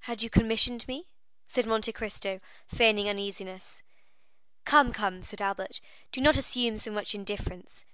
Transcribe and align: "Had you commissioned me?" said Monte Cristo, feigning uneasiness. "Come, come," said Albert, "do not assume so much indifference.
"Had 0.00 0.20
you 0.24 0.28
commissioned 0.28 0.88
me?" 0.88 1.06
said 1.46 1.64
Monte 1.64 1.92
Cristo, 1.92 2.40
feigning 2.66 3.08
uneasiness. 3.08 3.82
"Come, 4.64 4.92
come," 4.92 5.22
said 5.22 5.40
Albert, 5.40 5.80
"do 6.10 6.20
not 6.20 6.36
assume 6.36 6.76
so 6.76 6.90
much 6.90 7.14
indifference. 7.14 7.84